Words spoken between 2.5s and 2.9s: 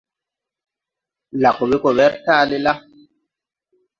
la.